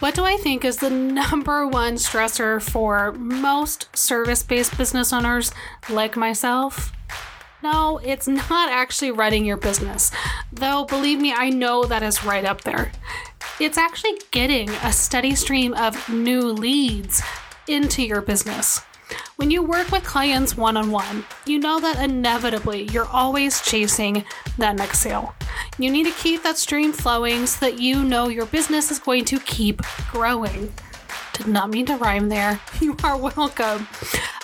What 0.00 0.14
do 0.14 0.24
I 0.24 0.36
think 0.36 0.64
is 0.64 0.76
the 0.76 0.90
number 1.20 1.66
one 1.66 1.94
stressor 1.94 2.62
for 2.62 3.12
most 3.12 3.94
service 3.96 4.44
based 4.44 4.78
business 4.78 5.12
owners 5.12 5.50
like 5.90 6.16
myself? 6.16 6.92
No, 7.64 7.98
it's 8.04 8.28
not 8.28 8.70
actually 8.70 9.10
running 9.10 9.44
your 9.44 9.56
business. 9.56 10.12
Though, 10.52 10.84
believe 10.84 11.20
me, 11.20 11.32
I 11.32 11.50
know 11.50 11.84
that 11.84 12.04
is 12.04 12.24
right 12.24 12.44
up 12.44 12.60
there. 12.62 12.92
It's 13.58 13.76
actually 13.76 14.20
getting 14.30 14.70
a 14.70 14.92
steady 14.92 15.34
stream 15.34 15.74
of 15.74 16.08
new 16.08 16.42
leads 16.42 17.20
into 17.66 18.04
your 18.04 18.20
business. 18.20 18.80
When 19.34 19.50
you 19.50 19.64
work 19.64 19.90
with 19.90 20.04
clients 20.04 20.56
one 20.56 20.76
on 20.76 20.92
one, 20.92 21.24
you 21.44 21.58
know 21.58 21.80
that 21.80 22.00
inevitably 22.00 22.84
you're 22.92 23.08
always 23.08 23.60
chasing 23.62 24.24
that 24.58 24.76
next 24.76 25.00
sale. 25.00 25.34
You 25.80 25.92
need 25.92 26.06
to 26.06 26.22
keep 26.22 26.42
that 26.42 26.58
stream 26.58 26.92
flowing 26.92 27.46
so 27.46 27.66
that 27.66 27.78
you 27.78 28.02
know 28.02 28.28
your 28.28 28.46
business 28.46 28.90
is 28.90 28.98
going 28.98 29.24
to 29.26 29.38
keep 29.38 29.80
growing. 30.10 30.72
Did 31.34 31.46
not 31.46 31.70
mean 31.70 31.86
to 31.86 31.96
rhyme 31.96 32.28
there. 32.28 32.60
You 32.80 32.96
are 33.04 33.16
welcome. 33.16 33.86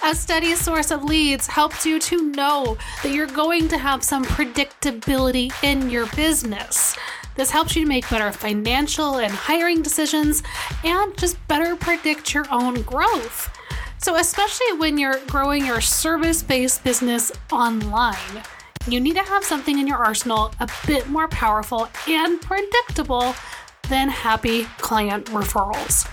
A 0.04 0.14
steady 0.14 0.54
source 0.54 0.92
of 0.92 1.02
leads 1.02 1.48
helps 1.48 1.84
you 1.84 1.98
to 1.98 2.30
know 2.30 2.76
that 3.02 3.12
you're 3.12 3.26
going 3.26 3.66
to 3.68 3.78
have 3.78 4.04
some 4.04 4.24
predictability 4.24 5.52
in 5.64 5.90
your 5.90 6.06
business. 6.14 6.96
This 7.34 7.50
helps 7.50 7.74
you 7.74 7.82
to 7.82 7.88
make 7.88 8.08
better 8.08 8.30
financial 8.30 9.16
and 9.16 9.32
hiring 9.32 9.82
decisions 9.82 10.44
and 10.84 11.16
just 11.18 11.36
better 11.48 11.74
predict 11.74 12.32
your 12.32 12.46
own 12.52 12.82
growth. 12.82 13.50
So, 13.98 14.16
especially 14.16 14.78
when 14.78 14.98
you're 14.98 15.18
growing 15.26 15.66
your 15.66 15.80
service 15.80 16.42
based 16.42 16.84
business 16.84 17.32
online, 17.50 18.42
you 18.86 19.00
need 19.00 19.14
to 19.14 19.22
have 19.22 19.44
something 19.44 19.78
in 19.78 19.86
your 19.86 19.96
arsenal 19.96 20.52
a 20.60 20.68
bit 20.86 21.08
more 21.08 21.28
powerful 21.28 21.88
and 22.06 22.40
predictable 22.40 23.34
than 23.88 24.08
happy 24.08 24.64
client 24.78 25.26
referrals. 25.26 26.08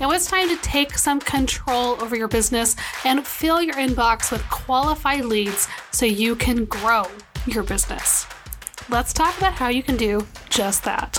Now 0.00 0.10
it's 0.10 0.26
time 0.26 0.48
to 0.48 0.56
take 0.62 0.98
some 0.98 1.20
control 1.20 2.00
over 2.02 2.16
your 2.16 2.28
business 2.28 2.76
and 3.04 3.26
fill 3.26 3.62
your 3.62 3.74
inbox 3.74 4.30
with 4.30 4.42
qualified 4.50 5.24
leads 5.24 5.68
so 5.90 6.06
you 6.06 6.36
can 6.36 6.64
grow 6.66 7.06
your 7.46 7.62
business. 7.62 8.26
Let's 8.88 9.12
talk 9.12 9.36
about 9.38 9.54
how 9.54 9.68
you 9.68 9.82
can 9.82 9.96
do 9.96 10.26
just 10.48 10.84
that. 10.84 11.18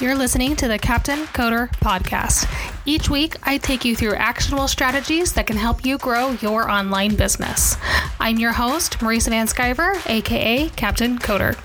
You're 0.00 0.16
listening 0.16 0.56
to 0.56 0.68
the 0.68 0.78
Captain 0.78 1.20
Coder 1.28 1.70
Podcast. 1.76 2.65
Each 2.88 3.10
week, 3.10 3.34
I 3.42 3.58
take 3.58 3.84
you 3.84 3.96
through 3.96 4.14
actionable 4.14 4.68
strategies 4.68 5.32
that 5.32 5.48
can 5.48 5.56
help 5.56 5.84
you 5.84 5.98
grow 5.98 6.30
your 6.40 6.70
online 6.70 7.16
business. 7.16 7.76
I'm 8.20 8.38
your 8.38 8.52
host, 8.52 9.00
Marisa 9.00 9.30
VanSkiver, 9.30 10.08
aka 10.08 10.68
Captain 10.68 11.18
Coder. 11.18 11.58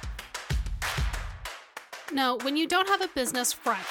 Now, 2.11 2.37
when 2.37 2.57
you 2.57 2.67
don't 2.67 2.87
have 2.87 3.01
a 3.01 3.07
business 3.13 3.53
front, 3.53 3.85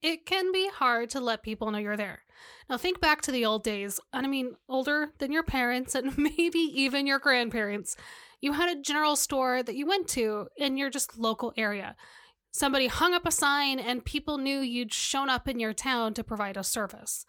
it 0.00 0.24
can 0.24 0.50
be 0.50 0.70
hard 0.72 1.10
to 1.10 1.20
let 1.20 1.42
people 1.42 1.70
know 1.70 1.76
you're 1.76 1.94
there. 1.94 2.22
Now, 2.70 2.78
think 2.78 3.02
back 3.02 3.20
to 3.22 3.32
the 3.32 3.44
old 3.44 3.62
days, 3.62 4.00
and 4.14 4.24
I 4.24 4.28
mean 4.30 4.56
older 4.66 5.12
than 5.18 5.32
your 5.32 5.42
parents 5.42 5.94
and 5.94 6.16
maybe 6.38 6.58
even 6.58 7.06
your 7.06 7.18
grandparents. 7.18 7.98
You 8.40 8.52
had 8.52 8.74
a 8.74 8.80
general 8.80 9.16
store 9.16 9.62
that 9.62 9.76
you 9.76 9.86
went 9.86 10.08
to 10.08 10.46
in 10.56 10.78
your 10.78 10.88
just 10.88 11.18
local 11.18 11.52
area 11.58 11.96
somebody 12.56 12.86
hung 12.86 13.12
up 13.12 13.26
a 13.26 13.30
sign 13.30 13.78
and 13.78 14.04
people 14.04 14.38
knew 14.38 14.60
you'd 14.60 14.92
shown 14.92 15.28
up 15.28 15.46
in 15.46 15.60
your 15.60 15.74
town 15.74 16.14
to 16.14 16.24
provide 16.24 16.56
a 16.56 16.64
service. 16.64 17.26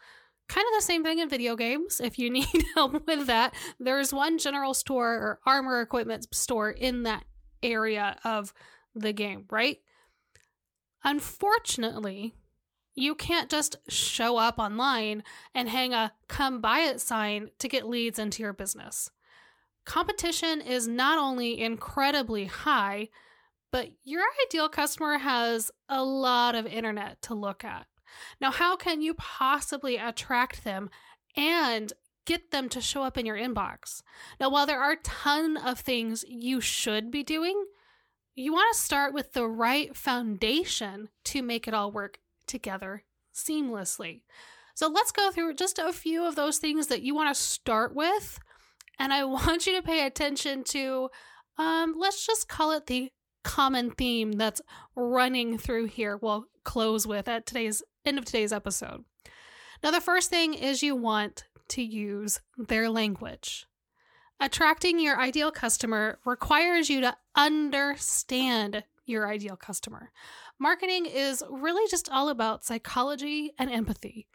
Kind 0.48 0.66
of 0.66 0.78
the 0.78 0.86
same 0.86 1.04
thing 1.04 1.20
in 1.20 1.28
video 1.28 1.56
games. 1.56 2.00
If 2.00 2.18
you 2.18 2.30
need 2.32 2.48
help 2.76 3.06
with 3.06 3.28
that, 3.28 3.54
there's 3.80 4.14
one 4.14 4.38
general 4.38 4.74
store 4.74 5.14
or 5.14 5.40
armor 5.46 5.82
equipment 5.82 6.34
store 6.34 6.72
in 6.72 7.04
that 7.04 7.26
area 7.62 8.18
of 8.24 8.54
the 8.96 9.14
game, 9.14 9.46
right? 9.52 9.80
Unfortunately, 11.04 12.34
you 12.96 13.14
can't 13.14 13.50
just 13.50 13.76
show 13.88 14.38
up 14.38 14.58
online 14.58 15.24
and 15.54 15.70
hang 15.70 15.94
a 15.94 16.14
come 16.28 16.62
buy 16.62 16.80
it 16.80 17.00
sign 17.00 17.52
to 17.60 17.68
get 17.68 17.88
leads 17.88 18.18
into 18.18 18.42
your 18.42 18.54
business. 18.54 19.12
Competition 19.86 20.62
is 20.62 20.88
not 20.88 21.18
only 21.18 21.62
incredibly 21.62 22.46
high, 22.46 23.10
but 23.78 23.92
your 24.04 24.24
ideal 24.48 24.70
customer 24.70 25.20
has 25.20 25.70
a 25.88 26.04
lot 26.04 26.56
of 26.56 26.66
internet 26.66 27.22
to 27.22 27.36
look 27.36 27.64
at. 27.64 27.86
Now, 28.42 28.50
how 28.50 28.76
can 28.76 29.04
you 29.04 29.14
possibly 29.14 29.98
attract 29.98 30.64
them 30.64 30.90
and 31.36 31.94
get 32.26 32.50
them 32.50 32.70
to 32.70 32.82
show 32.82 33.04
up 33.04 33.20
in 33.20 33.28
your 33.28 33.38
inbox? 33.38 34.02
Now, 34.40 34.50
while 34.50 34.66
there 34.66 34.82
are 34.82 34.94
a 34.94 35.04
ton 35.04 35.58
of 35.58 35.80
things 35.80 36.26
you 36.28 36.60
should 36.60 37.12
be 37.12 37.22
doing, 37.22 37.66
you 38.34 38.52
want 38.52 38.74
to 38.74 38.82
start 38.82 39.14
with 39.14 39.34
the 39.34 39.48
right 39.48 39.96
foundation 39.96 41.10
to 41.26 41.44
make 41.44 41.68
it 41.68 41.76
all 41.76 41.92
work 41.92 42.18
together 42.48 43.04
seamlessly. 43.32 44.22
So, 44.74 44.88
let's 44.88 45.12
go 45.12 45.30
through 45.30 45.54
just 45.54 45.78
a 45.78 45.94
few 45.94 46.26
of 46.26 46.36
those 46.36 46.58
things 46.58 46.88
that 46.88 47.04
you 47.04 47.14
want 47.14 47.30
to 47.30 47.40
start 47.40 47.94
with. 47.94 48.40
And 48.98 49.14
I 49.14 49.24
want 49.26 49.68
you 49.68 49.76
to 49.76 49.84
pay 49.84 50.04
attention 50.04 50.64
to, 50.70 51.10
um, 51.60 51.94
let's 51.96 52.26
just 52.26 52.48
call 52.48 52.72
it 52.72 52.88
the 52.88 53.12
common 53.44 53.92
theme 53.92 54.34
that's 54.34 54.62
running 54.96 55.58
through 55.58 55.86
here 55.86 56.18
we'll 56.18 56.46
close 56.64 57.08
with 57.08 57.28
at 57.28 57.46
today's 57.46 57.82
end 58.06 58.18
of 58.18 58.26
today's 58.26 58.52
episode. 58.54 59.06
Now, 59.84 59.92
the 59.92 60.02
first 60.02 60.30
thing 60.30 60.54
is 60.54 60.84
you 60.84 60.96
want 60.96 61.46
to 61.70 61.82
use 61.82 62.40
their 62.58 62.90
language. 62.90 63.68
Attracting 64.40 65.00
your 65.00 65.20
ideal 65.20 65.52
customer 65.52 66.20
requires 66.26 66.90
you 66.90 67.02
to 67.02 67.16
understand 67.36 68.84
your 69.06 69.28
ideal 69.28 69.56
customer. 69.56 70.12
Marketing 70.60 71.06
is 71.06 71.44
really 71.50 71.90
just 71.90 72.10
all 72.10 72.30
about 72.30 72.66
psychology 72.66 73.54
and 73.58 73.72
empathy. 73.72 74.28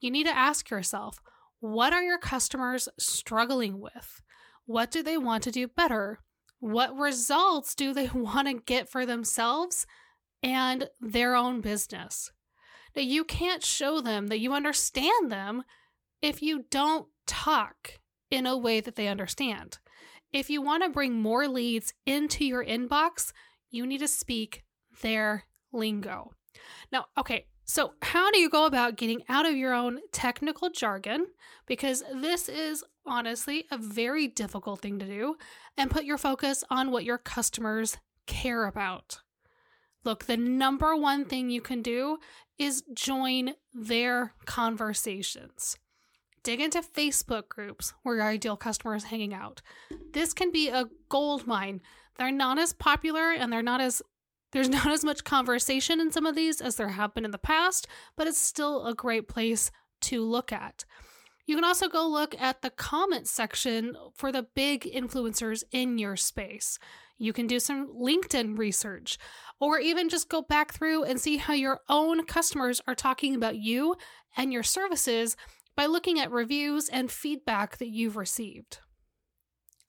You 0.00 0.10
need 0.10 0.26
to 0.26 0.36
ask 0.36 0.70
yourself 0.70 1.20
what 1.60 1.92
are 1.92 2.02
your 2.02 2.18
customers 2.18 2.88
struggling 2.98 3.80
with? 3.80 4.22
What 4.64 4.90
do 4.90 5.02
they 5.02 5.18
want 5.18 5.42
to 5.44 5.50
do 5.50 5.68
better? 5.68 6.20
What 6.60 6.96
results 6.96 7.74
do 7.74 7.92
they 7.92 8.08
want 8.14 8.48
to 8.48 8.54
get 8.54 8.88
for 8.88 9.04
themselves 9.04 9.86
and 10.42 10.88
their 11.00 11.34
own 11.34 11.60
business? 11.60 12.30
Now, 12.94 13.02
you 13.02 13.24
can't 13.24 13.64
show 13.64 14.00
them 14.00 14.28
that 14.28 14.40
you 14.40 14.52
understand 14.52 15.30
them 15.30 15.64
if 16.22 16.42
you 16.42 16.64
don't 16.70 17.06
talk 17.26 17.98
in 18.30 18.46
a 18.46 18.56
way 18.56 18.80
that 18.80 18.96
they 18.96 19.08
understand. 19.08 19.78
If 20.32 20.50
you 20.50 20.62
want 20.62 20.84
to 20.84 20.90
bring 20.90 21.20
more 21.20 21.48
leads 21.48 21.92
into 22.06 22.44
your 22.44 22.64
inbox, 22.64 23.32
you 23.70 23.86
need 23.86 23.98
to 23.98 24.08
speak 24.08 24.64
their 25.02 25.44
lingo. 25.72 26.32
Now, 26.92 27.06
okay, 27.18 27.46
so 27.64 27.92
how 28.02 28.30
do 28.30 28.38
you 28.38 28.50
go 28.50 28.66
about 28.66 28.96
getting 28.96 29.22
out 29.28 29.46
of 29.46 29.56
your 29.56 29.72
own 29.72 30.00
technical 30.12 30.70
jargon? 30.70 31.26
Because 31.66 32.02
this 32.12 32.48
is 32.48 32.84
honestly 33.06 33.66
a 33.70 33.78
very 33.78 34.28
difficult 34.28 34.80
thing 34.80 34.98
to 34.98 35.06
do 35.06 35.36
and 35.76 35.90
put 35.90 36.04
your 36.04 36.18
focus 36.18 36.64
on 36.70 36.90
what 36.90 37.04
your 37.04 37.18
customers 37.18 37.98
care 38.26 38.66
about. 38.66 39.20
Look, 40.04 40.24
the 40.24 40.36
number 40.36 40.96
one 40.96 41.24
thing 41.24 41.50
you 41.50 41.60
can 41.60 41.82
do 41.82 42.18
is 42.58 42.82
join 42.94 43.54
their 43.74 44.34
conversations. 44.46 45.76
Dig 46.42 46.60
into 46.60 46.80
Facebook 46.80 47.48
groups 47.48 47.92
where 48.02 48.16
your 48.16 48.24
ideal 48.24 48.56
customer 48.56 48.94
is 48.94 49.04
hanging 49.04 49.34
out. 49.34 49.60
This 50.12 50.32
can 50.32 50.50
be 50.50 50.68
a 50.68 50.86
gold 51.10 51.46
mine. 51.46 51.82
They're 52.16 52.32
not 52.32 52.58
as 52.58 52.72
popular 52.72 53.30
and 53.32 53.52
they're 53.52 53.62
not 53.62 53.80
as 53.80 54.00
there's 54.52 54.68
not 54.70 54.86
as 54.86 55.04
much 55.04 55.24
conversation 55.24 56.00
in 56.00 56.10
some 56.12 56.26
of 56.26 56.34
these 56.34 56.60
as 56.60 56.76
there 56.76 56.88
have 56.88 57.14
been 57.14 57.24
in 57.24 57.30
the 57.30 57.38
past, 57.38 57.86
but 58.16 58.26
it's 58.26 58.40
still 58.40 58.86
a 58.86 58.94
great 58.94 59.28
place 59.28 59.70
to 60.02 60.24
look 60.24 60.52
at. 60.52 60.84
You 61.50 61.56
can 61.56 61.64
also 61.64 61.88
go 61.88 62.06
look 62.06 62.40
at 62.40 62.62
the 62.62 62.70
comment 62.70 63.26
section 63.26 63.96
for 64.14 64.30
the 64.30 64.46
big 64.54 64.82
influencers 64.82 65.64
in 65.72 65.98
your 65.98 66.14
space. 66.14 66.78
You 67.18 67.32
can 67.32 67.48
do 67.48 67.58
some 67.58 67.88
LinkedIn 67.88 68.56
research 68.56 69.18
or 69.58 69.80
even 69.80 70.08
just 70.08 70.28
go 70.28 70.42
back 70.42 70.72
through 70.72 71.02
and 71.02 71.20
see 71.20 71.38
how 71.38 71.54
your 71.54 71.80
own 71.88 72.24
customers 72.24 72.80
are 72.86 72.94
talking 72.94 73.34
about 73.34 73.56
you 73.56 73.96
and 74.36 74.52
your 74.52 74.62
services 74.62 75.36
by 75.74 75.86
looking 75.86 76.20
at 76.20 76.30
reviews 76.30 76.88
and 76.88 77.10
feedback 77.10 77.78
that 77.78 77.88
you've 77.88 78.16
received. 78.16 78.78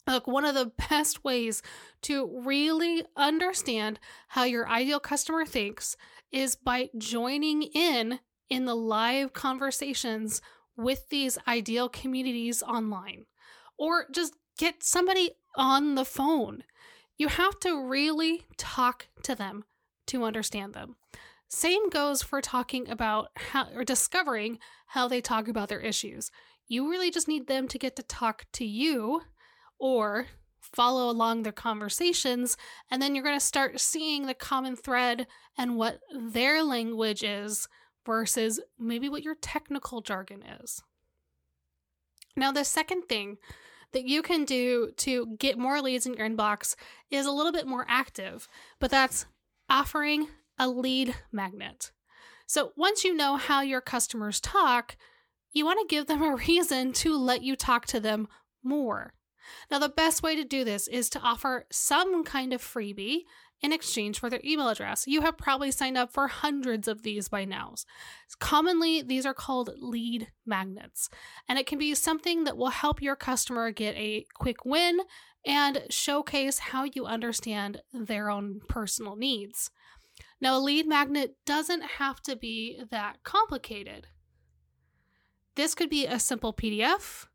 Look, 0.08 0.26
one 0.26 0.46
of 0.46 0.56
the 0.56 0.72
best 0.90 1.24
ways 1.24 1.62
to 2.02 2.42
really 2.44 3.06
understand 3.16 4.00
how 4.30 4.46
your 4.46 4.68
ideal 4.68 5.00
customer 5.00 5.46
thinks 5.46 5.96
is 6.32 6.56
by 6.56 6.90
joining 6.98 7.62
in 7.62 8.20
in 8.50 8.66
the 8.66 8.76
live 8.76 9.34
conversations 9.34 10.42
with 10.78 11.10
these 11.10 11.38
ideal 11.48 11.90
communities 11.90 12.64
online 12.64 13.26
or 13.78 14.06
just 14.12 14.36
get 14.58 14.84
somebody 14.84 15.32
on 15.56 15.96
the 15.96 16.06
phone. 16.06 16.64
You 17.18 17.28
have 17.28 17.60
to 17.62 17.88
really 17.88 18.46
talk 18.58 19.08
to 19.24 19.36
them 19.36 19.64
to 20.08 20.24
understand 20.24 20.74
them. 20.74 20.96
Same 21.50 21.90
goes 21.90 22.24
for 22.24 22.42
talking 22.42 22.90
about 22.90 23.30
how 23.36 23.68
or 23.74 23.84
discovering 23.84 24.60
how 24.88 25.08
they 25.08 25.22
talk 25.22 25.48
about 25.48 25.70
their 25.70 25.82
issues. 25.82 26.32
You 26.68 26.90
really 26.90 27.12
just 27.12 27.28
need 27.28 27.48
them 27.48 27.68
to 27.68 27.78
get 27.78 27.96
to 27.98 28.04
talk 28.04 28.46
to 28.54 28.66
you 28.66 29.22
or 29.80 30.28
follow 30.62 31.10
along 31.10 31.44
their 31.44 31.52
conversations, 31.52 32.56
and 32.90 33.02
then 33.02 33.14
you're 33.14 33.24
going 33.24 33.38
to 33.38 33.46
start 33.46 33.80
seeing 33.80 34.26
the 34.26 34.34
common 34.34 34.76
thread 34.76 35.28
and 35.58 35.76
what 35.76 36.00
their 36.18 36.64
language 36.64 37.24
is 37.24 37.68
versus 38.06 38.60
maybe 38.80 39.10
what 39.10 39.24
your 39.24 39.36
technical 39.36 40.02
jargon 40.02 40.44
is. 40.44 40.82
Now, 42.36 42.52
the 42.52 42.64
second 42.64 43.04
thing 43.04 43.38
that 43.92 44.06
you 44.06 44.22
can 44.22 44.46
do 44.46 44.92
to 44.98 45.36
get 45.38 45.58
more 45.58 45.82
leads 45.82 46.06
in 46.06 46.14
your 46.14 46.30
inbox 46.30 46.76
is 47.10 47.26
a 47.26 47.32
little 47.32 47.52
bit 47.52 47.68
more 47.68 47.86
active, 47.90 48.48
but 48.80 48.90
that's 48.90 49.26
offering 49.70 50.28
a 50.58 50.68
lead 50.68 51.16
magnet. 51.32 51.92
So 52.48 52.72
once 52.76 53.04
you 53.04 53.16
know 53.16 53.38
how 53.38 53.62
your 53.62 53.82
customers 53.82 54.40
talk, 54.40 54.98
you 55.52 55.66
want 55.66 55.80
to 55.80 55.94
give 55.94 56.08
them 56.08 56.22
a 56.22 56.36
reason 56.48 56.94
to 56.94 57.18
let 57.18 57.44
you 57.44 57.56
talk 57.56 57.86
to 57.88 58.00
them 58.00 58.28
more. 58.64 59.14
Now, 59.70 59.80
the 59.80 59.90
best 59.90 60.24
way 60.24 60.36
to 60.36 60.44
do 60.44 60.64
this 60.64 60.88
is 60.88 61.10
to 61.10 61.20
offer 61.20 61.66
some 61.72 62.24
kind 62.24 62.54
of 62.54 62.62
freebie 62.62 63.24
in 63.62 63.72
exchange 63.72 64.20
for 64.20 64.30
their 64.30 64.42
email 64.44 64.70
address. 64.70 65.06
You 65.08 65.22
have 65.22 65.38
probably 65.38 65.72
signed 65.72 65.98
up 65.98 66.12
for 66.12 66.28
hundreds 66.28 66.88
of 66.88 67.04
these 67.04 67.30
by 67.30 67.46
now. 67.46 67.76
Commonly, 68.40 69.02
these 69.02 69.26
are 69.26 69.34
called 69.34 69.70
lead 69.78 70.32
magnets, 70.46 71.10
and 71.48 71.60
it 71.60 71.68
can 71.68 71.78
be 71.78 71.94
something 71.94 72.44
that 72.46 72.58
will 72.58 72.70
help 72.70 73.02
your 73.02 73.16
customer 73.16 73.72
get 73.72 73.96
a 73.96 74.26
quick 74.34 74.66
win 74.66 75.00
and 75.46 75.84
showcase 75.90 76.60
how 76.60 76.84
you 76.84 77.06
understand 77.06 77.82
their 77.94 78.30
own 78.30 78.62
personal 78.68 79.16
needs. 79.16 79.70
Now, 80.40 80.58
a 80.58 80.60
lead 80.60 80.88
magnet 80.88 81.36
doesn't 81.46 81.82
have 81.82 82.22
to 82.24 82.36
be 82.36 82.82
that 82.90 83.24
complicated. 83.24 84.08
This 85.56 85.76
could 85.76 85.90
be 85.90 86.06
a 86.06 86.20
simple 86.20 86.54
PDF, 86.54 87.28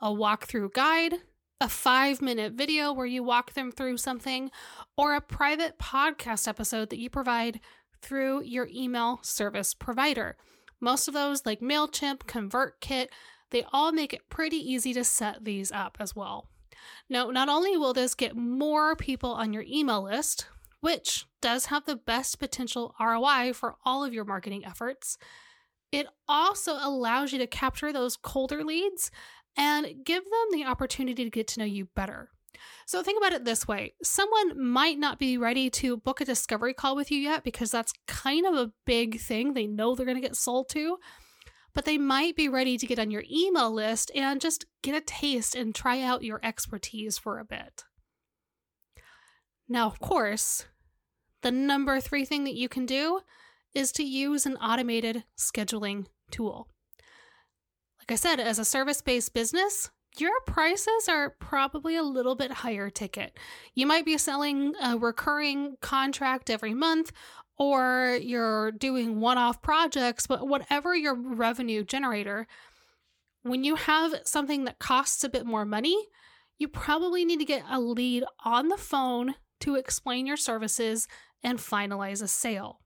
a 0.00 0.08
walkthrough 0.08 0.72
guide, 0.72 1.14
a 1.60 1.68
five 1.68 2.22
minute 2.22 2.52
video 2.52 2.92
where 2.92 3.06
you 3.06 3.22
walk 3.22 3.54
them 3.54 3.72
through 3.72 3.96
something, 3.96 4.50
or 4.96 5.14
a 5.14 5.20
private 5.20 5.78
podcast 5.78 6.46
episode 6.46 6.90
that 6.90 6.98
you 6.98 7.10
provide 7.10 7.60
through 8.00 8.42
your 8.44 8.68
email 8.72 9.18
service 9.22 9.74
provider. 9.74 10.36
Most 10.80 11.08
of 11.08 11.14
those, 11.14 11.44
like 11.44 11.60
MailChimp, 11.60 12.20
ConvertKit, 12.20 13.08
they 13.50 13.64
all 13.72 13.90
make 13.92 14.12
it 14.12 14.28
pretty 14.28 14.56
easy 14.56 14.92
to 14.92 15.02
set 15.02 15.44
these 15.44 15.72
up 15.72 15.96
as 15.98 16.14
well. 16.14 16.48
Now, 17.08 17.30
not 17.30 17.48
only 17.48 17.76
will 17.76 17.94
this 17.94 18.14
get 18.14 18.36
more 18.36 18.94
people 18.94 19.32
on 19.32 19.52
your 19.52 19.64
email 19.66 20.02
list, 20.02 20.46
which 20.80 21.26
does 21.40 21.66
have 21.66 21.86
the 21.86 21.96
best 21.96 22.38
potential 22.38 22.94
ROI 23.00 23.52
for 23.52 23.76
all 23.84 24.04
of 24.04 24.12
your 24.12 24.24
marketing 24.24 24.64
efforts, 24.64 25.18
it 25.90 26.06
also 26.28 26.76
allows 26.80 27.32
you 27.32 27.38
to 27.38 27.46
capture 27.46 27.92
those 27.92 28.16
colder 28.16 28.62
leads 28.62 29.10
and 29.58 30.04
give 30.04 30.24
them 30.24 30.46
the 30.52 30.64
opportunity 30.64 31.24
to 31.24 31.30
get 31.30 31.48
to 31.48 31.60
know 31.60 31.66
you 31.66 31.88
better. 31.94 32.30
So 32.86 33.02
think 33.02 33.20
about 33.20 33.34
it 33.34 33.44
this 33.44 33.68
way 33.68 33.94
someone 34.02 34.60
might 34.60 34.98
not 34.98 35.18
be 35.18 35.36
ready 35.36 35.68
to 35.70 35.96
book 35.96 36.20
a 36.20 36.24
discovery 36.24 36.72
call 36.72 36.96
with 36.96 37.10
you 37.10 37.18
yet 37.18 37.44
because 37.44 37.70
that's 37.70 37.92
kind 38.06 38.46
of 38.46 38.54
a 38.54 38.72
big 38.86 39.20
thing 39.20 39.52
they 39.52 39.66
know 39.66 39.94
they're 39.94 40.06
going 40.06 40.16
to 40.16 40.26
get 40.26 40.36
sold 40.36 40.68
to, 40.70 40.98
but 41.74 41.84
they 41.84 41.98
might 41.98 42.36
be 42.36 42.48
ready 42.48 42.78
to 42.78 42.86
get 42.86 42.98
on 42.98 43.10
your 43.10 43.24
email 43.30 43.70
list 43.70 44.10
and 44.14 44.40
just 44.40 44.64
get 44.82 44.94
a 44.94 45.00
taste 45.00 45.54
and 45.54 45.74
try 45.74 46.00
out 46.00 46.24
your 46.24 46.40
expertise 46.42 47.18
for 47.18 47.38
a 47.38 47.44
bit. 47.44 47.84
Now, 49.68 49.86
of 49.86 50.00
course, 50.00 50.64
the 51.42 51.50
number 51.50 52.00
three 52.00 52.24
thing 52.24 52.44
that 52.44 52.54
you 52.54 52.68
can 52.68 52.86
do 52.86 53.20
is 53.74 53.92
to 53.92 54.02
use 54.02 54.46
an 54.46 54.56
automated 54.56 55.24
scheduling 55.36 56.06
tool. 56.30 56.68
Like 58.08 58.14
I 58.14 58.16
said, 58.16 58.40
as 58.40 58.58
a 58.58 58.64
service 58.64 59.02
based 59.02 59.34
business, 59.34 59.90
your 60.16 60.32
prices 60.46 61.10
are 61.10 61.36
probably 61.40 61.94
a 61.94 62.02
little 62.02 62.34
bit 62.34 62.50
higher 62.50 62.88
ticket. 62.88 63.38
You 63.74 63.86
might 63.86 64.06
be 64.06 64.16
selling 64.16 64.72
a 64.82 64.96
recurring 64.96 65.76
contract 65.82 66.48
every 66.48 66.72
month, 66.72 67.12
or 67.58 68.18
you're 68.22 68.72
doing 68.72 69.20
one 69.20 69.36
off 69.36 69.60
projects, 69.60 70.26
but 70.26 70.48
whatever 70.48 70.96
your 70.96 71.14
revenue 71.14 71.84
generator, 71.84 72.46
when 73.42 73.62
you 73.62 73.74
have 73.74 74.14
something 74.24 74.64
that 74.64 74.78
costs 74.78 75.22
a 75.22 75.28
bit 75.28 75.44
more 75.44 75.66
money, 75.66 76.08
you 76.56 76.66
probably 76.66 77.26
need 77.26 77.40
to 77.40 77.44
get 77.44 77.62
a 77.68 77.78
lead 77.78 78.24
on 78.42 78.68
the 78.68 78.78
phone 78.78 79.34
to 79.60 79.74
explain 79.74 80.24
your 80.24 80.38
services 80.38 81.08
and 81.44 81.58
finalize 81.58 82.22
a 82.22 82.28
sale. 82.28 82.80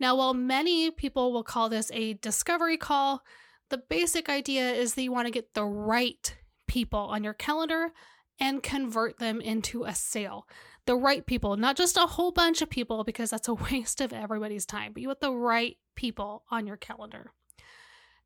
Now, 0.00 0.16
while 0.16 0.34
many 0.34 0.90
people 0.90 1.32
will 1.32 1.44
call 1.44 1.68
this 1.68 1.92
a 1.94 2.14
discovery 2.14 2.76
call, 2.76 3.22
the 3.70 3.78
basic 3.78 4.28
idea 4.28 4.72
is 4.72 4.94
that 4.94 5.02
you 5.02 5.12
want 5.12 5.26
to 5.26 5.32
get 5.32 5.54
the 5.54 5.64
right 5.64 6.36
people 6.66 7.00
on 7.00 7.24
your 7.24 7.34
calendar 7.34 7.92
and 8.40 8.62
convert 8.62 9.18
them 9.18 9.40
into 9.40 9.84
a 9.84 9.94
sale. 9.94 10.46
The 10.86 10.96
right 10.96 11.26
people, 11.26 11.56
not 11.56 11.76
just 11.76 11.96
a 11.96 12.06
whole 12.06 12.30
bunch 12.30 12.62
of 12.62 12.70
people, 12.70 13.04
because 13.04 13.30
that's 13.30 13.48
a 13.48 13.54
waste 13.72 14.00
of 14.00 14.12
everybody's 14.12 14.66
time, 14.66 14.92
but 14.92 15.02
you 15.02 15.08
want 15.08 15.20
the 15.20 15.32
right 15.32 15.76
people 15.96 16.44
on 16.50 16.66
your 16.66 16.76
calendar. 16.76 17.32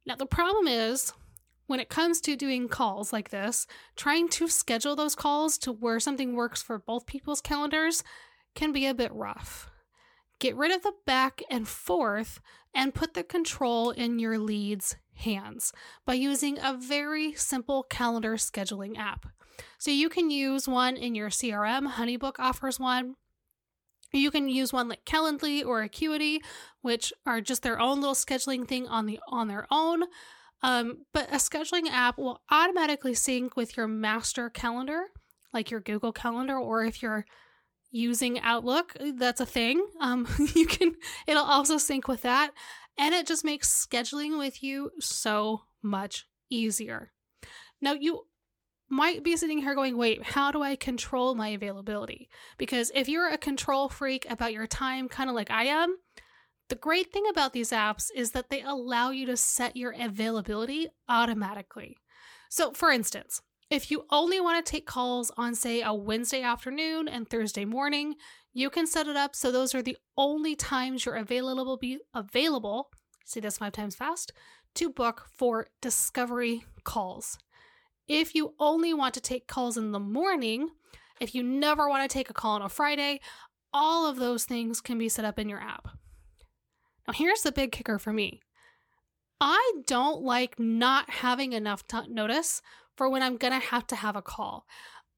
Now, 0.04 0.16
the 0.16 0.26
problem 0.26 0.66
is 0.66 1.12
when 1.66 1.80
it 1.80 1.88
comes 1.88 2.20
to 2.20 2.36
doing 2.36 2.68
calls 2.68 3.12
like 3.12 3.30
this, 3.30 3.66
trying 3.96 4.28
to 4.28 4.48
schedule 4.48 4.96
those 4.96 5.14
calls 5.14 5.56
to 5.58 5.72
where 5.72 6.00
something 6.00 6.34
works 6.34 6.62
for 6.62 6.78
both 6.78 7.06
people's 7.06 7.40
calendars 7.40 8.04
can 8.54 8.72
be 8.72 8.86
a 8.86 8.94
bit 8.94 9.12
rough. 9.14 9.70
Get 10.38 10.56
rid 10.56 10.72
of 10.72 10.82
the 10.82 10.92
back 11.06 11.40
and 11.48 11.66
forth 11.68 12.40
and 12.74 12.94
put 12.94 13.14
the 13.14 13.22
control 13.22 13.90
in 13.90 14.18
your 14.18 14.38
lead's 14.38 14.96
hands 15.14 15.72
by 16.06 16.14
using 16.14 16.58
a 16.58 16.76
very 16.76 17.32
simple 17.34 17.82
calendar 17.84 18.34
scheduling 18.34 18.96
app. 18.98 19.26
So 19.78 19.90
you 19.90 20.08
can 20.08 20.30
use 20.30 20.66
one 20.66 20.96
in 20.96 21.14
your 21.14 21.30
CRM, 21.30 21.92
Honeybook 21.92 22.34
offers 22.38 22.80
one. 22.80 23.16
You 24.12 24.30
can 24.30 24.48
use 24.48 24.72
one 24.72 24.88
like 24.88 25.04
Calendly 25.04 25.64
or 25.64 25.82
Acuity, 25.82 26.42
which 26.82 27.12
are 27.24 27.40
just 27.40 27.62
their 27.62 27.80
own 27.80 28.00
little 28.00 28.14
scheduling 28.14 28.68
thing 28.68 28.86
on 28.86 29.06
the 29.06 29.18
on 29.28 29.48
their 29.48 29.66
own. 29.70 30.04
Um, 30.62 31.06
but 31.12 31.28
a 31.30 31.36
scheduling 31.36 31.88
app 31.90 32.18
will 32.18 32.40
automatically 32.50 33.14
sync 33.14 33.56
with 33.56 33.76
your 33.76 33.88
master 33.88 34.48
calendar, 34.48 35.06
like 35.52 35.70
your 35.70 35.80
Google 35.80 36.12
Calendar, 36.12 36.56
or 36.56 36.84
if 36.84 37.02
you're 37.02 37.24
using 37.90 38.40
Outlook. 38.40 38.96
That's 39.00 39.40
a 39.40 39.46
thing. 39.46 39.86
Um, 40.00 40.26
you 40.54 40.66
can, 40.66 40.94
it'll 41.26 41.44
also 41.44 41.78
sync 41.78 42.06
with 42.06 42.22
that. 42.22 42.52
And 42.98 43.14
it 43.14 43.26
just 43.26 43.44
makes 43.44 43.86
scheduling 43.86 44.38
with 44.38 44.62
you 44.62 44.90
so 45.00 45.62
much 45.82 46.26
easier. 46.50 47.12
Now, 47.80 47.94
you 47.94 48.26
might 48.88 49.24
be 49.24 49.36
sitting 49.36 49.58
here 49.58 49.74
going, 49.74 49.96
wait, 49.96 50.22
how 50.22 50.50
do 50.50 50.62
I 50.62 50.76
control 50.76 51.34
my 51.34 51.48
availability? 51.48 52.28
Because 52.58 52.92
if 52.94 53.08
you're 53.08 53.28
a 53.28 53.38
control 53.38 53.88
freak 53.88 54.26
about 54.30 54.52
your 54.52 54.66
time, 54.66 55.08
kind 55.08 55.30
of 55.30 55.34
like 55.34 55.50
I 55.50 55.64
am, 55.64 55.96
the 56.68 56.76
great 56.76 57.12
thing 57.12 57.24
about 57.28 57.52
these 57.52 57.70
apps 57.70 58.08
is 58.14 58.32
that 58.32 58.50
they 58.50 58.62
allow 58.62 59.10
you 59.10 59.26
to 59.26 59.36
set 59.36 59.76
your 59.76 59.94
availability 59.98 60.88
automatically. 61.08 61.96
So, 62.50 62.72
for 62.72 62.90
instance, 62.90 63.40
if 63.72 63.90
you 63.90 64.04
only 64.10 64.38
want 64.38 64.64
to 64.64 64.70
take 64.70 64.84
calls 64.84 65.32
on, 65.38 65.54
say, 65.54 65.80
a 65.80 65.94
Wednesday 65.94 66.42
afternoon 66.42 67.08
and 67.08 67.26
Thursday 67.26 67.64
morning, 67.64 68.16
you 68.52 68.68
can 68.68 68.86
set 68.86 69.08
it 69.08 69.16
up 69.16 69.34
so 69.34 69.50
those 69.50 69.74
are 69.74 69.80
the 69.80 69.96
only 70.18 70.54
times 70.54 71.06
you're 71.06 71.16
available 71.16 71.78
be 71.78 71.98
available. 72.12 72.90
See 73.24 73.40
this 73.40 73.56
five 73.56 73.72
times 73.72 73.96
fast 73.96 74.30
to 74.74 74.90
book 74.90 75.26
for 75.34 75.68
discovery 75.80 76.66
calls. 76.84 77.38
If 78.06 78.34
you 78.34 78.52
only 78.60 78.92
want 78.92 79.14
to 79.14 79.22
take 79.22 79.46
calls 79.46 79.78
in 79.78 79.92
the 79.92 79.98
morning, 79.98 80.68
if 81.18 81.34
you 81.34 81.42
never 81.42 81.88
want 81.88 82.02
to 82.08 82.12
take 82.12 82.28
a 82.28 82.34
call 82.34 82.56
on 82.56 82.62
a 82.62 82.68
Friday, 82.68 83.20
all 83.72 84.06
of 84.06 84.16
those 84.16 84.44
things 84.44 84.82
can 84.82 84.98
be 84.98 85.08
set 85.08 85.24
up 85.24 85.38
in 85.38 85.48
your 85.48 85.60
app. 85.60 85.88
Now, 87.08 87.14
here's 87.14 87.40
the 87.40 87.52
big 87.52 87.72
kicker 87.72 87.98
for 87.98 88.12
me 88.12 88.42
I 89.44 89.72
don't 89.88 90.22
like 90.22 90.60
not 90.60 91.10
having 91.10 91.52
enough 91.52 91.84
t- 91.88 91.98
notice 92.08 92.62
for 92.96 93.08
when 93.08 93.24
I'm 93.24 93.36
going 93.36 93.52
to 93.52 93.66
have 93.66 93.84
to 93.88 93.96
have 93.96 94.14
a 94.14 94.22
call. 94.22 94.66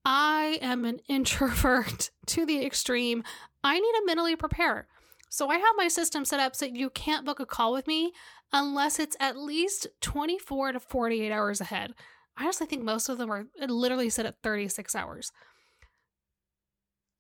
I 0.03 0.59
am 0.63 0.87
an 0.87 1.01
introvert 1.09 2.11
to 2.29 2.47
the 2.47 2.65
extreme. 2.65 3.23
I 3.63 3.79
need 3.79 3.93
to 3.93 4.03
mentally 4.07 4.35
prepare. 4.35 4.89
So 5.29 5.51
I 5.51 5.59
have 5.59 5.75
my 5.77 5.89
system 5.89 6.25
set 6.25 6.41
up 6.41 6.57
so 6.57 6.65
you 6.65 6.89
can't 6.89 7.27
book 7.27 7.39
a 7.39 7.45
call 7.45 7.75
with 7.75 7.87
me 7.87 8.13
unless 8.51 8.99
it's 8.99 9.17
at 9.21 9.37
least 9.37 9.89
24 10.01 10.73
to 10.73 10.81
48 10.81 11.31
hours 11.31 11.61
ahead. 11.61 11.93
I 12.35 12.45
honestly 12.45 12.67
think 12.67 12.83
most 12.83 13.11
of 13.11 13.19
them 13.19 13.31
are 13.31 13.45
uh, 13.61 13.67
literally 13.67 14.09
set 14.09 14.25
at 14.25 14.43
36 14.43 14.95
hours. 14.95 15.33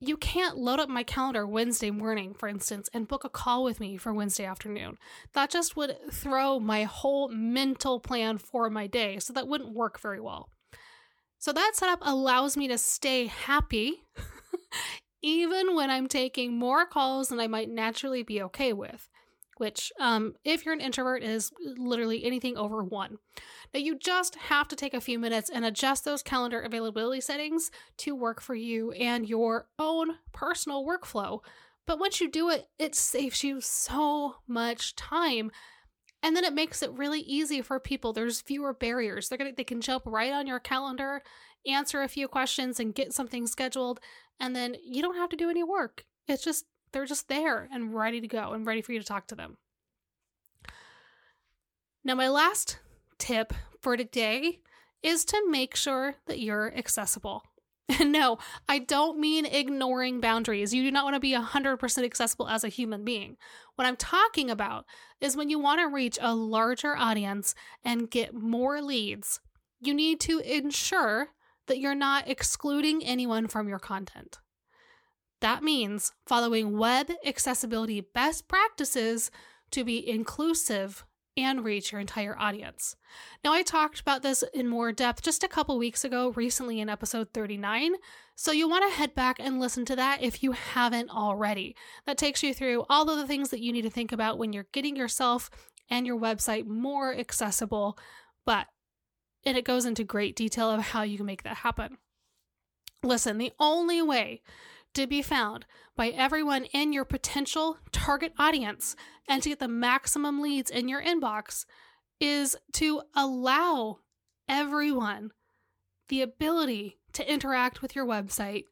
You 0.00 0.16
can't 0.16 0.58
load 0.58 0.80
up 0.80 0.88
my 0.88 1.02
calendar 1.02 1.46
Wednesday 1.46 1.90
morning, 1.90 2.34
for 2.34 2.48
instance, 2.48 2.90
and 2.92 3.08
book 3.08 3.24
a 3.24 3.28
call 3.28 3.64
with 3.64 3.80
me 3.80 3.96
for 3.96 4.12
Wednesday 4.12 4.44
afternoon. 4.44 4.98
That 5.32 5.50
just 5.50 5.76
would 5.76 5.96
throw 6.12 6.60
my 6.60 6.82
whole 6.82 7.28
mental 7.28 8.00
plan 8.00 8.38
for 8.38 8.68
my 8.68 8.86
day, 8.86 9.18
so 9.18 9.32
that 9.32 9.48
wouldn't 9.48 9.74
work 9.74 9.98
very 10.00 10.20
well. 10.20 10.50
So 11.38 11.52
that 11.52 11.72
setup 11.74 12.00
allows 12.02 12.56
me 12.56 12.68
to 12.68 12.78
stay 12.78 13.26
happy 13.26 14.02
even 15.22 15.74
when 15.74 15.90
I'm 15.90 16.06
taking 16.06 16.56
more 16.58 16.86
calls 16.86 17.28
than 17.28 17.40
I 17.40 17.46
might 17.46 17.70
naturally 17.70 18.22
be 18.22 18.42
okay 18.42 18.72
with. 18.72 19.08
Which, 19.58 19.92
um, 20.00 20.34
if 20.44 20.64
you're 20.64 20.74
an 20.74 20.80
introvert, 20.80 21.22
is 21.22 21.50
literally 21.76 22.24
anything 22.24 22.56
over 22.56 22.82
one. 22.82 23.18
Now, 23.72 23.80
you 23.80 23.98
just 23.98 24.34
have 24.36 24.68
to 24.68 24.76
take 24.76 24.94
a 24.94 25.00
few 25.00 25.18
minutes 25.18 25.50
and 25.50 25.64
adjust 25.64 26.04
those 26.04 26.22
calendar 26.22 26.60
availability 26.60 27.20
settings 27.20 27.70
to 27.98 28.14
work 28.14 28.40
for 28.40 28.54
you 28.54 28.92
and 28.92 29.28
your 29.28 29.68
own 29.78 30.16
personal 30.32 30.86
workflow. 30.86 31.40
But 31.86 31.98
once 31.98 32.20
you 32.20 32.30
do 32.30 32.48
it, 32.48 32.68
it 32.78 32.94
saves 32.94 33.44
you 33.44 33.60
so 33.60 34.36
much 34.46 34.96
time. 34.96 35.50
And 36.22 36.34
then 36.34 36.44
it 36.44 36.54
makes 36.54 36.82
it 36.82 36.92
really 36.92 37.20
easy 37.20 37.60
for 37.60 37.78
people. 37.78 38.12
There's 38.12 38.40
fewer 38.40 38.72
barriers. 38.72 39.28
They're 39.28 39.36
gonna 39.36 39.52
they 39.54 39.64
can 39.64 39.82
jump 39.82 40.04
right 40.06 40.32
on 40.32 40.46
your 40.46 40.58
calendar, 40.58 41.22
answer 41.66 42.00
a 42.02 42.08
few 42.08 42.28
questions, 42.28 42.80
and 42.80 42.94
get 42.94 43.12
something 43.12 43.46
scheduled. 43.46 44.00
And 44.40 44.56
then 44.56 44.76
you 44.82 45.02
don't 45.02 45.16
have 45.16 45.28
to 45.30 45.36
do 45.36 45.50
any 45.50 45.62
work. 45.62 46.06
It's 46.26 46.42
just 46.42 46.64
they're 46.94 47.04
just 47.04 47.28
there 47.28 47.68
and 47.70 47.94
ready 47.94 48.20
to 48.22 48.28
go 48.28 48.52
and 48.52 48.66
ready 48.66 48.80
for 48.80 48.92
you 48.92 48.98
to 48.98 49.04
talk 49.04 49.26
to 49.26 49.34
them. 49.34 49.58
Now, 52.04 52.14
my 52.14 52.28
last 52.28 52.78
tip 53.18 53.52
for 53.80 53.96
today 53.96 54.60
is 55.02 55.24
to 55.26 55.42
make 55.48 55.76
sure 55.76 56.16
that 56.26 56.38
you're 56.38 56.74
accessible. 56.74 57.42
And 57.88 58.12
no, 58.12 58.38
I 58.68 58.78
don't 58.78 59.18
mean 59.18 59.44
ignoring 59.44 60.20
boundaries. 60.20 60.72
You 60.72 60.82
do 60.82 60.90
not 60.90 61.04
want 61.04 61.14
to 61.14 61.20
be 61.20 61.34
100% 61.34 62.04
accessible 62.04 62.48
as 62.48 62.64
a 62.64 62.68
human 62.68 63.04
being. 63.04 63.36
What 63.74 63.86
I'm 63.86 63.96
talking 63.96 64.48
about 64.50 64.86
is 65.20 65.36
when 65.36 65.50
you 65.50 65.58
want 65.58 65.80
to 65.80 65.94
reach 65.94 66.18
a 66.20 66.34
larger 66.34 66.96
audience 66.96 67.54
and 67.84 68.10
get 68.10 68.34
more 68.34 68.80
leads, 68.80 69.40
you 69.80 69.92
need 69.92 70.20
to 70.20 70.38
ensure 70.38 71.28
that 71.66 71.78
you're 71.78 71.94
not 71.94 72.28
excluding 72.28 73.04
anyone 73.04 73.48
from 73.48 73.68
your 73.68 73.78
content. 73.78 74.38
That 75.44 75.62
means 75.62 76.10
following 76.24 76.78
web 76.78 77.12
accessibility 77.22 78.00
best 78.00 78.48
practices 78.48 79.30
to 79.72 79.84
be 79.84 80.08
inclusive 80.08 81.04
and 81.36 81.62
reach 81.62 81.92
your 81.92 82.00
entire 82.00 82.34
audience. 82.38 82.96
Now, 83.44 83.52
I 83.52 83.60
talked 83.62 84.00
about 84.00 84.22
this 84.22 84.42
in 84.54 84.68
more 84.68 84.90
depth 84.90 85.20
just 85.20 85.44
a 85.44 85.48
couple 85.48 85.76
weeks 85.76 86.02
ago, 86.02 86.30
recently 86.30 86.80
in 86.80 86.88
episode 86.88 87.28
39. 87.34 87.96
So, 88.34 88.52
you'll 88.52 88.70
want 88.70 88.90
to 88.90 88.96
head 88.96 89.14
back 89.14 89.36
and 89.38 89.60
listen 89.60 89.84
to 89.84 89.96
that 89.96 90.22
if 90.22 90.42
you 90.42 90.52
haven't 90.52 91.10
already. 91.10 91.76
That 92.06 92.16
takes 92.16 92.42
you 92.42 92.54
through 92.54 92.86
all 92.88 93.10
of 93.10 93.18
the 93.18 93.26
things 93.26 93.50
that 93.50 93.60
you 93.60 93.70
need 93.70 93.82
to 93.82 93.90
think 93.90 94.12
about 94.12 94.38
when 94.38 94.54
you're 94.54 94.68
getting 94.72 94.96
yourself 94.96 95.50
and 95.90 96.06
your 96.06 96.18
website 96.18 96.66
more 96.66 97.14
accessible. 97.14 97.98
But, 98.46 98.68
and 99.44 99.58
it 99.58 99.66
goes 99.66 99.84
into 99.84 100.04
great 100.04 100.36
detail 100.36 100.70
of 100.70 100.80
how 100.80 101.02
you 101.02 101.18
can 101.18 101.26
make 101.26 101.42
that 101.42 101.58
happen. 101.58 101.98
Listen, 103.02 103.36
the 103.36 103.52
only 103.60 104.00
way 104.00 104.40
to 104.94 105.06
be 105.06 105.22
found 105.22 105.66
by 105.96 106.08
everyone 106.08 106.64
in 106.66 106.92
your 106.92 107.04
potential 107.04 107.78
target 107.92 108.32
audience 108.38 108.96
and 109.28 109.42
to 109.42 109.50
get 109.50 109.58
the 109.60 109.68
maximum 109.68 110.40
leads 110.40 110.70
in 110.70 110.88
your 110.88 111.02
inbox 111.02 111.64
is 112.20 112.56
to 112.72 113.02
allow 113.14 113.98
everyone 114.48 115.30
the 116.08 116.22
ability 116.22 116.98
to 117.12 117.32
interact 117.32 117.80
with 117.82 117.94
your 117.96 118.06
website 118.06 118.64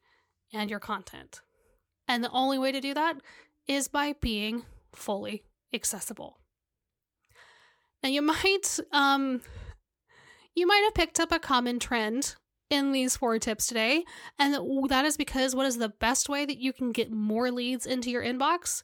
and 0.53 0.69
your 0.69 0.79
content. 0.79 1.41
And 2.07 2.23
the 2.23 2.31
only 2.31 2.59
way 2.59 2.71
to 2.71 2.81
do 2.81 2.93
that 2.93 3.17
is 3.67 3.87
by 3.87 4.13
being 4.21 4.65
fully 4.93 5.43
accessible. 5.73 6.39
Now 8.03 8.09
you 8.09 8.21
might 8.21 8.79
um 8.91 9.41
you 10.53 10.67
might 10.67 10.83
have 10.83 10.93
picked 10.93 11.19
up 11.19 11.31
a 11.31 11.39
common 11.39 11.79
trend 11.79 12.35
in 12.73 12.91
these 12.91 13.15
four 13.15 13.37
tips 13.37 13.67
today. 13.67 14.03
And 14.39 14.55
that 14.89 15.05
is 15.05 15.15
because 15.15 15.55
what 15.55 15.67
is 15.67 15.77
the 15.77 15.89
best 15.89 16.27
way 16.27 16.45
that 16.45 16.57
you 16.57 16.73
can 16.73 16.91
get 16.91 17.11
more 17.11 17.51
leads 17.51 17.85
into 17.85 18.09
your 18.09 18.23
inbox? 18.23 18.81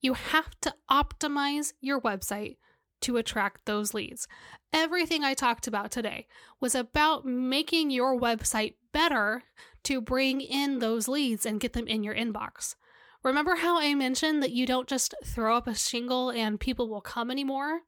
You 0.00 0.14
have 0.14 0.48
to 0.60 0.72
optimize 0.90 1.72
your 1.80 2.00
website 2.00 2.56
to 3.02 3.16
attract 3.16 3.66
those 3.66 3.94
leads. 3.94 4.28
Everything 4.72 5.24
I 5.24 5.34
talked 5.34 5.66
about 5.66 5.90
today 5.90 6.26
was 6.60 6.74
about 6.74 7.24
making 7.24 7.90
your 7.90 8.18
website 8.18 8.74
better 8.92 9.42
to 9.84 10.00
bring 10.00 10.40
in 10.40 10.78
those 10.78 11.08
leads 11.08 11.44
and 11.44 11.60
get 11.60 11.72
them 11.72 11.88
in 11.88 12.04
your 12.04 12.14
inbox. 12.14 12.76
Remember 13.24 13.56
how 13.56 13.78
I 13.78 13.94
mentioned 13.94 14.42
that 14.42 14.52
you 14.52 14.66
don't 14.66 14.88
just 14.88 15.14
throw 15.24 15.56
up 15.56 15.66
a 15.66 15.74
shingle 15.74 16.30
and 16.30 16.60
people 16.60 16.88
will 16.88 17.00
come 17.00 17.30
anymore? 17.30 17.80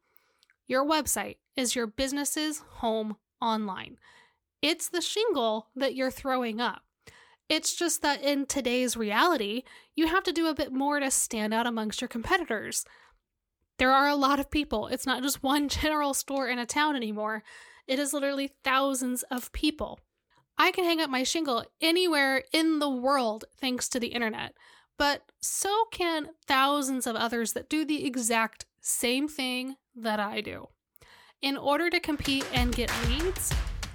Your 0.67 0.85
website 0.85 1.37
is 1.57 1.77
your 1.77 1.87
business's 1.87 2.63
home 2.77 3.17
online. 3.41 3.99
It's 4.63 4.89
the 4.89 5.01
shingle 5.01 5.69
that 5.75 5.97
you're 5.97 6.13
throwing 6.13 6.61
up. 6.61 6.83
It's 7.49 7.75
just 7.75 8.01
that 8.03 8.23
in 8.23 8.47
today's 8.47 8.97
reality, 8.97 9.65
you 9.97 10.07
have 10.07 10.23
to 10.23 10.33
do 10.33 10.47
a 10.47 10.55
bit 10.55 10.73
more 10.73 11.01
to 11.01 11.11
stand 11.11 11.53
out 11.53 11.67
amongst 11.67 12.01
your 12.01 12.09
competitors. 12.09 12.85
There 13.79 13.91
are 13.91 14.09
a 14.09 14.15
lot 14.15 14.39
of 14.39 14.51
people. 14.51 14.87
It's 14.87 15.05
not 15.05 15.23
just 15.23 15.43
one 15.43 15.69
general 15.69 16.15
store 16.15 16.49
in 16.49 16.61
a 16.61 16.67
town 16.67 16.95
anymore, 16.97 17.43
it 17.89 17.99
is 17.99 18.13
literally 18.13 18.53
thousands 18.63 19.25
of 19.25 19.53
people. 19.53 19.99
I 20.57 20.71
can 20.71 20.85
hang 20.85 21.01
up 21.01 21.11
my 21.11 21.25
shingle 21.25 21.65
anywhere 21.81 22.45
in 22.53 22.79
the 22.79 22.89
world 22.89 23.45
thanks 23.61 23.89
to 23.89 23.99
the 23.99 24.09
internet, 24.09 24.55
but 24.97 25.23
so 25.41 25.87
can 25.91 26.29
thousands 26.47 27.09
of 27.09 27.17
others 27.17 27.55
that 27.55 27.69
do 27.69 27.85
the 27.85 28.07
exact 28.07 28.67
same 28.81 29.27
thing 29.27 29.77
that 29.97 30.21
I 30.21 30.41
do. 30.41 30.69
In 31.41 31.57
order 31.57 31.91
to 31.91 31.99
compete 31.99 32.47
and 32.53 32.75
get 32.75 32.93
leads, 33.09 33.53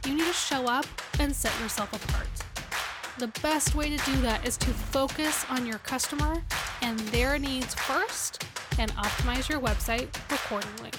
you 0.08 0.16
need 0.16 0.26
to 0.26 0.34
show 0.34 0.66
up 0.66 0.86
and 1.20 1.36
set 1.36 1.52
yourself 1.60 1.92
apart. 1.92 2.28
The 3.18 3.28
best 3.42 3.76
way 3.76 3.90
to 3.90 4.06
do 4.06 4.16
that 4.22 4.48
is 4.48 4.56
to 4.58 4.70
focus 4.70 5.46
on 5.50 5.66
your 5.66 5.80
customer 5.80 6.42
and 6.82 6.98
their 7.00 7.38
needs 7.38 7.74
first 7.74 8.46
and 8.80 8.90
optimize 8.94 9.50
your 9.50 9.60
website 9.60 10.08
accordingly. 10.32 10.92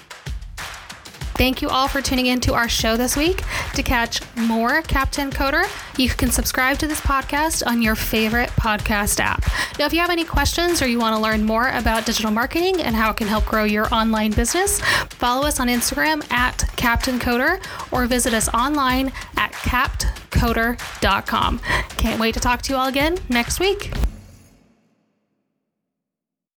Thank 1.39 1.61
you 1.61 1.69
all 1.69 1.87
for 1.87 2.01
tuning 2.01 2.25
in 2.25 2.41
to 2.41 2.53
our 2.53 2.67
show 2.67 2.97
this 2.97 3.15
week. 3.15 3.43
To 3.75 3.81
catch 3.81 4.19
more 4.35 4.81
Captain 4.81 5.31
Coder, 5.31 5.63
you 5.97 6.09
can 6.09 6.31
subscribe 6.31 6.77
to 6.79 6.87
this 6.87 6.99
podcast 6.99 7.65
on 7.65 7.81
your 7.81 7.95
favorite 7.95 8.49
podcast 8.49 9.21
app. 9.21 9.49
Now, 9.79 9.85
if 9.85 9.93
you 9.93 10.01
have 10.01 10.09
any 10.09 10.25
questions 10.25 10.81
or 10.81 10.87
you 10.89 10.99
want 10.99 11.15
to 11.15 11.21
learn 11.21 11.45
more 11.45 11.69
about 11.69 12.05
digital 12.05 12.29
marketing 12.29 12.81
and 12.81 12.93
how 12.93 13.11
it 13.11 13.15
can 13.15 13.27
help 13.27 13.45
grow 13.45 13.63
your 13.63 13.87
online 13.93 14.31
business, 14.31 14.81
follow 15.11 15.47
us 15.47 15.61
on 15.61 15.69
Instagram 15.69 16.29
at 16.29 16.69
Captain 16.75 17.17
Coder 17.17 17.65
or 17.93 18.05
visit 18.05 18.33
us 18.33 18.49
online 18.49 19.13
at 19.37 19.53
captcoder.com. 19.53 21.59
Can't 21.95 22.19
wait 22.19 22.33
to 22.33 22.41
talk 22.41 22.61
to 22.63 22.73
you 22.73 22.77
all 22.77 22.89
again 22.89 23.17
next 23.29 23.61
week. 23.61 23.93